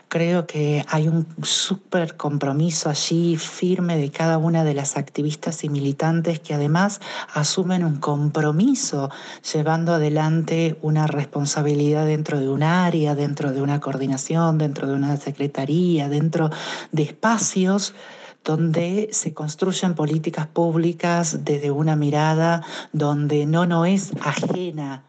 Creo 0.09 0.47
que 0.47 0.85
hay 0.89 1.09
un 1.09 1.27
súper 1.43 2.17
compromiso 2.17 2.91
allí 2.91 3.37
firme 3.37 3.97
de 3.97 4.11
cada 4.11 4.39
una 4.39 4.65
de 4.65 4.75
las 4.75 4.97
activistas 4.97 5.65
y 5.65 5.69
militantes 5.69 6.41
que 6.41 6.55
además 6.55 7.01
asumen 7.33 7.85
un 7.85 7.97
compromiso 7.97 9.11
llevando 9.53 9.95
adelante 9.95 10.79
una 10.83 11.07
responsabilidad 11.07 12.07
dentro 12.07 12.41
de 12.41 12.49
un 12.49 12.63
área, 12.63 13.15
dentro 13.15 13.53
de 13.53 13.63
una 13.63 13.81
coordinación, 13.81 14.59
dentro 14.59 14.89
de 14.89 14.95
una 14.95 15.17
secretaría, 15.17 16.09
dentro 16.09 16.51
de 16.93 17.03
espacios 17.03 17.95
donde 18.45 19.09
se 19.13 19.33
construyen 19.33 19.95
políticas 19.95 20.47
públicas 20.47 21.45
desde 21.45 21.71
una 21.71 21.97
mirada 21.97 22.63
donde 22.93 23.47
no 23.47 23.67
no 23.67 23.87
es 23.87 24.13
ajena 24.21 25.05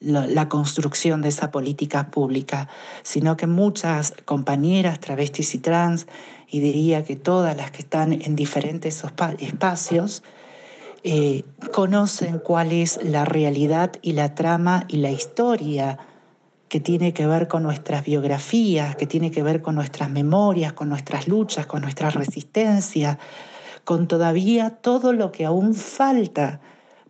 la, 0.00 0.48
construcción 0.48 1.22
de 1.22 1.28
esa 1.28 1.50
política 1.50 2.10
pública, 2.10 2.68
sino 3.02 3.36
que 3.36 3.46
muchas 3.46 4.12
compañeras 4.24 5.00
travestis 5.00 5.54
y 5.54 5.58
trans, 5.58 6.06
y 6.48 6.60
diría 6.60 7.04
que 7.04 7.16
todas 7.16 7.56
las 7.56 7.70
que 7.70 7.82
están 7.82 8.12
en 8.12 8.36
diferentes 8.36 9.02
espacios, 9.38 10.22
eh, 11.04 11.44
conocen 11.72 12.38
cuál 12.38 12.72
es 12.72 12.98
la 13.02 13.24
realidad 13.24 13.92
y 14.02 14.12
la 14.12 14.34
trama 14.34 14.84
y 14.88 14.98
la 14.98 15.10
historia 15.10 15.98
que 16.74 16.80
tiene 16.80 17.12
que 17.12 17.24
ver 17.28 17.46
con 17.46 17.62
nuestras 17.62 18.02
biografías, 18.02 18.96
que 18.96 19.06
tiene 19.06 19.30
que 19.30 19.44
ver 19.44 19.62
con 19.62 19.76
nuestras 19.76 20.10
memorias, 20.10 20.72
con 20.72 20.88
nuestras 20.88 21.28
luchas, 21.28 21.66
con 21.66 21.82
nuestras 21.82 22.14
resistencias, 22.14 23.16
con 23.84 24.08
todavía 24.08 24.70
todo 24.70 25.12
lo 25.12 25.30
que 25.30 25.44
aún 25.44 25.74
falta 25.76 26.58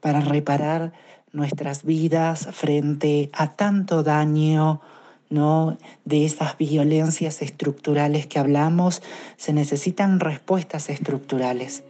para 0.00 0.20
reparar 0.20 0.92
nuestras 1.32 1.82
vidas 1.82 2.46
frente 2.52 3.30
a 3.32 3.56
tanto 3.56 4.02
daño, 4.02 4.82
¿no? 5.30 5.78
de 6.04 6.26
esas 6.26 6.58
violencias 6.58 7.40
estructurales 7.40 8.26
que 8.26 8.38
hablamos, 8.38 9.00
se 9.38 9.54
necesitan 9.54 10.20
respuestas 10.20 10.90
estructurales. 10.90 11.84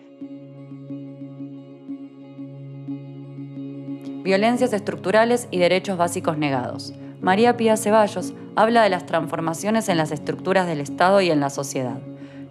Violencias 4.23 4.73
estructurales 4.73 5.49
y 5.51 5.59
derechos 5.59 5.99
básicos 5.99 6.39
negados. 6.39 6.95
María 7.25 7.57
Pía 7.57 7.79
Ceballos 7.79 8.35
habla 8.55 8.83
de 8.83 8.91
las 8.91 9.07
transformaciones 9.07 9.89
en 9.89 9.97
las 9.97 10.13
estructuras 10.13 10.67
del 10.67 10.83
Estado 10.83 11.23
y 11.23 11.31
en 11.31 11.41
la 11.41 11.49
sociedad. 11.49 11.97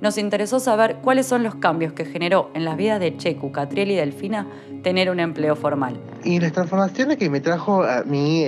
Nos 0.01 0.17
interesó 0.17 0.59
saber 0.59 0.95
cuáles 1.03 1.27
son 1.27 1.43
los 1.43 1.53
cambios 1.53 1.93
que 1.93 2.05
generó 2.05 2.49
en 2.55 2.65
las 2.65 2.75
vidas 2.75 2.99
de 2.99 3.15
Checu, 3.15 3.51
Catriel 3.51 3.91
y 3.91 3.95
Delfina 3.95 4.47
tener 4.81 5.11
un 5.11 5.19
empleo 5.19 5.55
formal. 5.55 6.01
Y 6.23 6.39
las 6.39 6.53
transformaciones 6.53 7.17
que 7.17 7.29
me 7.29 7.39
trajo 7.39 7.83
a 7.83 8.03
mí 8.03 8.45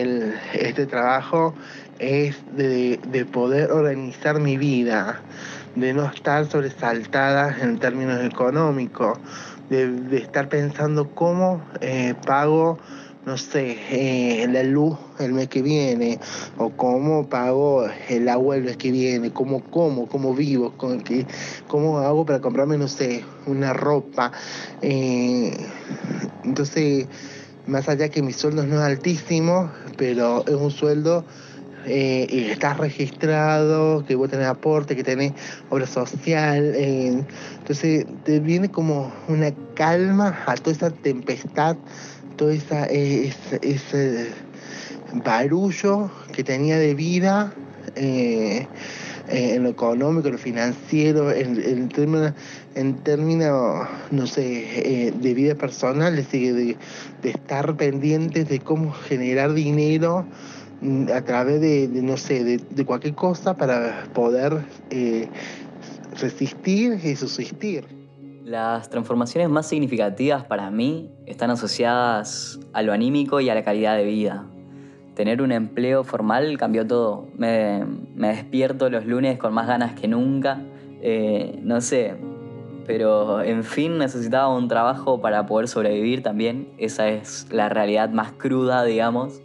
este 0.54 0.88
trabajo 0.88 1.54
es 2.00 2.36
de, 2.58 3.28
poder 3.32 3.72
organizar 3.72 4.40
mi 4.40 4.58
vida, 4.58 5.22
de 5.76 5.94
no 5.94 6.06
estar 6.06 6.48
sobresaltada 6.48 7.56
en 7.62 7.78
términos 7.78 8.20
económicos, 8.26 9.20
de, 9.70 10.18
estar 10.18 10.50
pensando 10.50 11.08
cómo 11.12 11.62
eh, 11.82 12.16
pago 12.26 12.80
no 13.26 13.38
sé, 13.38 13.78
eh, 13.90 14.48
la 14.48 14.62
luz 14.64 14.98
el 15.20 15.34
mes 15.34 15.50
que 15.50 15.62
viene, 15.64 16.20
o 16.58 16.76
cómo 16.76 17.28
pago 17.28 17.88
el 18.08 18.30
agua 18.30 18.56
el 18.56 18.64
mes 18.64 18.78
que 18.78 18.92
viene, 18.92 19.34
cómo 19.34 19.64
como, 19.70 20.08
cómo 20.08 20.36
vivo, 20.36 20.78
con 20.78 21.02
qué, 21.02 21.26
cómo 21.68 22.00
hago 22.00 22.26
para 22.26 22.40
comprarme, 22.40 22.78
no 22.78 22.88
sé, 22.88 23.26
una 23.48 23.74
ropa. 23.74 24.32
Eh, 24.82 25.58
entonces, 26.44 27.08
más 27.66 27.90
allá 27.90 28.10
que 28.10 28.22
mi 28.22 28.32
sueldo 28.32 28.64
no 28.66 28.76
es 28.76 28.82
altísimo, 28.82 29.72
pero 29.98 30.46
es 30.46 30.56
un 30.56 30.72
sueldo 30.72 31.26
eh, 31.86 32.28
y 32.30 32.46
estás 32.46 32.78
registrado, 32.78 34.04
que 34.06 34.16
vos 34.16 34.30
tenés 34.30 34.48
aporte, 34.48 34.96
que 34.96 35.04
tenés 35.04 35.34
obra 35.70 35.88
social. 35.88 36.74
Eh, 36.76 37.24
entonces 37.60 38.06
te 38.24 38.40
viene 38.40 38.70
como 38.70 39.14
una 39.28 39.52
calma 39.76 40.44
a 40.46 40.56
toda 40.56 40.76
esa 40.76 40.90
tempestad 40.90 41.78
todo 42.36 42.52
esa, 42.52 42.86
eh, 42.88 43.34
ese, 43.62 44.28
barullo 45.24 46.10
que 46.34 46.44
tenía 46.44 46.78
de 46.78 46.94
vida 46.94 47.54
eh, 47.96 48.68
en 49.30 49.64
lo 49.64 49.70
económico, 49.70 50.28
en 50.28 50.34
lo 50.34 50.40
financiero, 50.40 51.32
en, 51.32 51.62
en 51.64 51.90
términos, 51.90 52.34
en 52.76 52.96
términos, 52.96 53.88
no 54.12 54.28
sé, 54.28 55.14
de 55.16 55.34
vida 55.34 55.56
personal, 55.56 56.16
de, 56.16 56.54
de, 56.54 56.78
estar 57.30 57.76
pendientes 57.78 58.50
de 58.50 58.60
cómo 58.60 58.92
generar 58.92 59.54
dinero 59.54 60.26
a 61.14 61.22
través 61.24 61.62
de, 61.62 61.90
no 62.02 62.18
sé, 62.18 62.44
de, 62.44 62.86
cualquier 62.86 63.16
cosa 63.16 63.56
para 63.56 64.06
poder 64.14 64.64
resistir 66.20 67.00
y 67.04 67.16
subsistir. 67.16 67.86
Las 68.44 68.90
transformaciones 68.90 69.50
más 69.50 69.68
significativas 69.68 70.44
para 70.44 70.70
mí 70.70 71.10
están 71.26 71.50
asociadas 71.50 72.60
a 72.74 72.84
lo 72.84 72.94
anímico 72.94 73.40
y 73.42 73.50
a 73.50 73.56
la 73.56 73.64
calidad 73.64 73.98
de 73.98 74.06
vida. 74.06 74.46
Tener 75.16 75.42
un 75.42 75.52
empleo 75.52 76.04
formal 76.04 76.58
cambió 76.58 76.86
todo. 76.86 77.28
Me, 77.38 77.84
despierto 78.16 78.90
los 78.90 79.06
lunes 79.06 79.40
con 79.40 79.54
más 79.54 79.68
ganas 79.68 80.00
que 80.00 80.08
nunca. 80.08 80.62
Eh, 81.02 81.60
no 81.64 81.82
sé, 81.82 82.16
pero 82.86 83.42
en 83.42 83.64
fin 83.64 83.98
necesitaba 83.98 84.56
un 84.56 84.68
trabajo 84.68 85.22
para 85.22 85.46
poder 85.46 85.68
sobrevivir 85.68 86.22
también. 86.22 86.70
Esa 86.78 87.08
es 87.08 87.48
la 87.50 87.70
realidad 87.70 88.10
más 88.10 88.34
cruda, 88.34 88.84
digamos. 88.84 89.42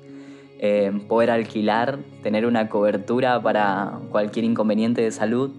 Eh, 0.62 0.93
poder 1.09 1.31
alquilar, 1.31 1.99
tener 2.23 2.45
una 2.45 2.69
cobertura 2.69 3.40
para 3.40 3.99
cualquier 4.11 4.45
inconveniente 4.45 5.00
de 5.00 5.11
salud, 5.11 5.50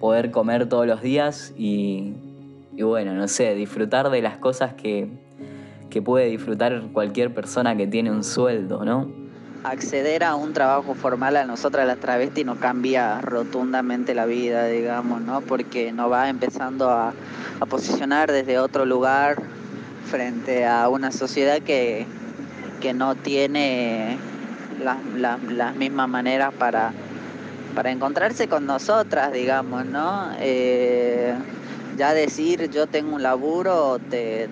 poder 0.00 0.30
comer 0.30 0.66
todos 0.66 0.86
los 0.86 1.02
días 1.02 1.52
y 1.58 2.14
y 2.76 2.82
bueno, 2.82 3.14
no 3.14 3.26
sé, 3.26 3.54
disfrutar 3.54 4.10
de 4.10 4.20
las 4.20 4.36
cosas 4.36 4.74
que, 4.74 5.08
puede 6.04 6.26
disfrutar 6.26 6.82
cualquier 6.92 7.32
persona 7.32 7.74
que 7.74 7.86
tiene 7.86 8.10
un 8.10 8.22
sueldo, 8.22 8.84
¿no? 8.84 9.10
Acceder 9.64 10.24
a 10.24 10.34
un 10.34 10.52
trabajo 10.52 10.92
formal 10.94 11.38
a 11.38 11.46
nosotras 11.46 11.86
las 11.86 11.96
travestis 11.96 12.44
nos 12.44 12.58
cambia 12.58 13.22
rotundamente 13.22 14.14
la 14.14 14.26
vida, 14.26 14.66
digamos, 14.66 15.22
¿no? 15.22 15.40
Porque 15.40 15.92
nos 15.92 16.12
va 16.12 16.28
empezando 16.28 16.90
a, 16.90 17.14
posicionar 17.70 18.30
desde 18.30 18.58
otro 18.58 18.84
lugar 18.84 19.42
frente 20.04 20.66
a 20.66 20.90
una 20.90 21.10
sociedad 21.10 21.62
que, 21.62 22.06
no 22.94 23.14
tiene 23.14 24.18
las, 24.86 25.74
mismas 25.76 26.08
maneras 26.08 26.52
para, 26.58 26.92
para 27.74 27.90
encontrarse 27.90 28.48
con 28.48 28.66
nosotras, 28.66 29.32
digamos, 29.32 29.84
¿no? 29.86 30.30
Eh, 30.40 31.34
ya 31.96 32.12
decir 32.12 32.70
yo 32.70 32.86
tengo 32.86 33.14
un 33.14 33.22
laburo 33.22 33.98
te, 33.98 34.48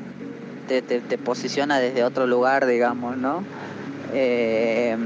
te, 0.66 1.18
posiciona 1.18 1.78
desde 1.78 2.04
otro 2.04 2.26
lugar, 2.26 2.66
digamos, 2.66 3.16
¿no? 3.16 3.44
Eh, 4.12 4.96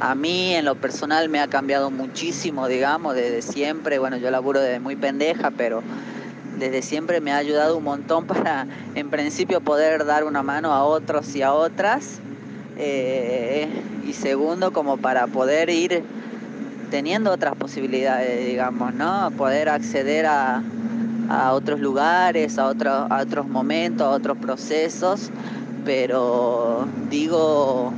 a 0.00 0.14
mí 0.16 0.54
en 0.54 0.64
lo 0.64 0.74
personal 0.74 1.28
me 1.28 1.38
ha 1.38 1.46
cambiado 1.46 1.90
muchísimo, 1.90 2.66
digamos, 2.66 3.14
desde 3.14 3.40
siempre. 3.40 4.00
Bueno, 4.00 4.16
yo 4.16 4.32
laburo 4.32 4.60
desde 4.60 4.80
muy 4.80 4.96
pendeja, 4.96 5.52
pero 5.52 5.82
desde 6.58 6.82
siempre 6.82 7.20
me 7.20 7.32
ha 7.32 7.36
ayudado 7.36 7.76
un 7.76 7.84
montón 7.84 8.26
para, 8.26 8.66
en 8.94 9.10
principio, 9.10 9.60
poder 9.60 10.04
dar 10.04 10.24
una 10.24 10.42
mano 10.42 10.72
a 10.72 10.82
otros 10.84 11.34
y 11.36 11.42
a 11.42 11.52
otras. 11.52 12.18
Eh, 12.78 13.68
y 14.06 14.12
segundo, 14.14 14.72
como 14.72 14.96
para 14.96 15.26
poder 15.26 15.70
ir 15.70 16.02
teniendo 16.90 17.30
otras 17.30 17.54
posibilidades, 17.54 18.46
digamos, 18.46 18.94
¿no? 18.94 19.30
Poder 19.36 19.68
acceder 19.68 20.26
a, 20.26 20.62
a 21.28 21.52
otros 21.52 21.80
lugares, 21.80 22.58
a, 22.58 22.64
a 22.64 23.22
otros 23.22 23.48
momentos, 23.48 24.06
a 24.06 24.10
otros 24.10 24.36
procesos, 24.38 25.30
pero 25.84 26.86
digo, 27.10 27.92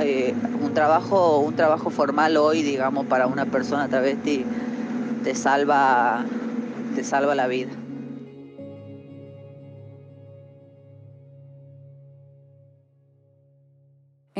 eh, 0.00 0.34
un, 0.62 0.74
trabajo, 0.74 1.40
un 1.40 1.54
trabajo 1.56 1.90
formal 1.90 2.36
hoy, 2.36 2.62
digamos, 2.62 3.06
para 3.06 3.26
una 3.26 3.46
persona 3.46 3.88
travesti 3.88 4.44
te 5.24 5.34
salva, 5.34 6.24
te 6.94 7.04
salva 7.04 7.34
la 7.34 7.46
vida. 7.46 7.70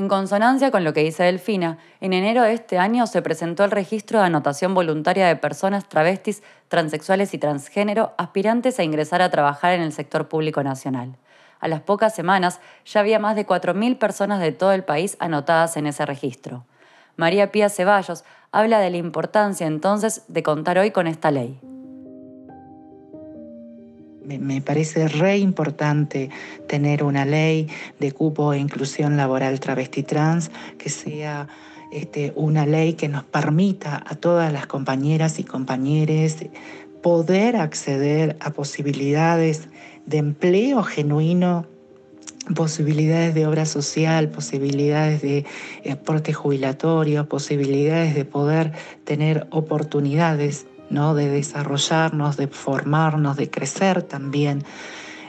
En 0.09 0.21
consonancia 0.21 0.71
con 0.71 0.85
lo 0.85 0.94
que 0.94 1.05
dice 1.05 1.25
Delfina, 1.25 1.77
en 2.01 2.14
enero 2.14 2.42
de 2.42 2.55
este 2.55 2.79
año 2.79 3.07
se 3.07 3.21
presentó 3.21 3.62
el 3.62 3.71
registro 3.71 4.21
de 4.21 4.25
anotación 4.25 4.73
voluntaria 4.73 5.27
de 5.27 5.37
personas 5.37 5.87
travestis, 5.87 6.42
transexuales 6.68 7.35
y 7.35 7.38
transgénero 7.38 8.14
aspirantes 8.16 8.79
a 8.79 8.85
ingresar 8.85 9.21
a 9.21 9.29
trabajar 9.29 9.75
en 9.75 9.83
el 9.83 9.92
sector 9.92 10.27
público 10.27 10.62
nacional. 10.62 11.14
A 11.61 11.68
las 11.68 11.83
pocas 11.83 12.14
semanas 12.14 12.59
ya 12.87 13.01
había 13.01 13.18
más 13.18 13.37
de 13.37 13.47
4.000 13.47 13.99
personas 13.99 14.40
de 14.40 14.53
todo 14.53 14.73
el 14.73 14.83
país 14.83 15.18
anotadas 15.21 15.77
en 15.77 15.87
ese 15.87 16.07
registro. 16.07 16.64
María 17.16 17.53
Pía 17.53 17.68
Ceballos 17.68 18.25
habla 18.51 18.79
de 18.79 18.88
la 18.88 18.97
importancia 18.97 19.66
entonces 19.66 20.23
de 20.29 20.42
contar 20.42 20.79
hoy 20.79 20.90
con 20.90 21.07
esta 21.07 21.31
ley 21.31 21.61
me 24.36 24.60
parece 24.60 25.08
re 25.08 25.38
importante 25.38 26.28
tener 26.66 27.02
una 27.02 27.24
ley 27.24 27.68
de 27.98 28.12
cupo 28.12 28.52
e 28.52 28.58
inclusión 28.58 29.16
laboral 29.16 29.58
travesti 29.60 30.02
trans 30.02 30.50
que 30.76 30.90
sea 30.90 31.48
este, 31.92 32.32
una 32.36 32.66
ley 32.66 32.92
que 32.92 33.08
nos 33.08 33.24
permita 33.24 34.02
a 34.06 34.14
todas 34.14 34.52
las 34.52 34.66
compañeras 34.66 35.38
y 35.38 35.44
compañeros 35.44 36.36
poder 37.02 37.56
acceder 37.56 38.36
a 38.40 38.50
posibilidades 38.50 39.68
de 40.04 40.18
empleo 40.18 40.82
genuino 40.82 41.66
posibilidades 42.54 43.34
de 43.34 43.46
obra 43.46 43.66
social, 43.66 44.30
posibilidades 44.30 45.20
de 45.20 45.44
aporte 45.90 46.32
jubilatorio, 46.32 47.28
posibilidades 47.28 48.14
de 48.14 48.24
poder 48.24 48.72
tener 49.04 49.46
oportunidades 49.50 50.66
¿no? 50.90 51.14
de 51.14 51.29
desarrollarnos, 51.29 52.37
de 52.37 52.48
formarnos, 52.48 53.37
de 53.37 53.51
crecer 53.51 54.03
también. 54.03 54.64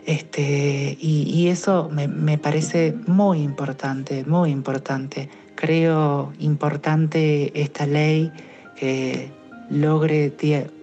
Este, 0.06 0.98
y, 1.00 1.50
eso 1.50 1.90
me, 1.92 2.38
parece 2.38 2.96
muy 3.06 3.42
importante, 3.42 4.26
muy 4.26 4.50
importante. 4.50 5.30
Creo 5.56 6.34
importante 6.40 7.52
esta 7.62 7.86
ley 7.86 8.32
que 8.76 9.32
logre 9.70 10.34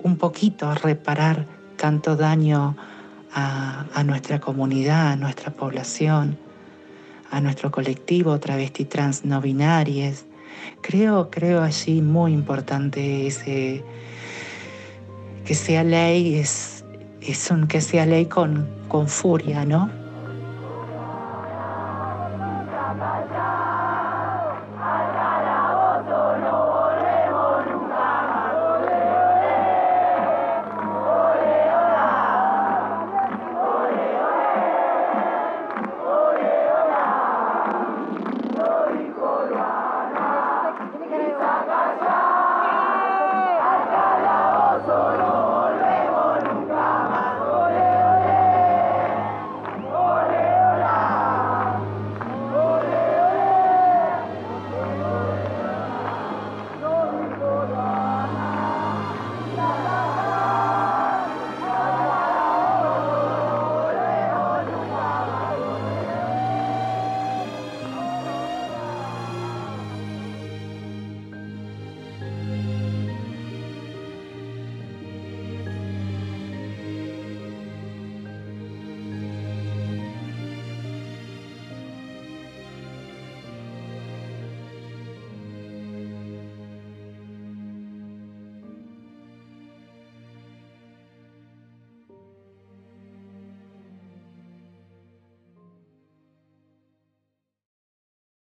un 0.02 0.16
poquito 0.16 0.72
reparar 0.74 1.46
tanto 1.76 2.14
daño 2.14 2.76
a, 3.32 4.02
nuestra 4.04 4.40
comunidad, 4.40 5.12
a 5.12 5.16
nuestra 5.16 5.52
población, 5.52 6.38
a 7.30 7.40
nuestro 7.40 7.70
colectivo 7.70 8.38
travesti 8.38 8.84
trans 8.84 9.24
no 9.24 9.40
binarias. 9.40 10.24
Creo, 10.80 11.30
creo 11.30 11.62
allí 11.62 12.00
muy 12.00 12.32
importante 12.32 13.26
ese, 13.26 13.84
que 15.46 15.54
sea 15.54 15.84
ley 15.84 16.34
es, 16.34 16.84
es 17.20 17.50
un 17.50 17.68
que 17.68 17.80
sea 17.80 18.04
ley 18.04 18.26
con, 18.26 18.68
con 18.88 19.08
furia, 19.08 19.64
¿no? 19.64 19.88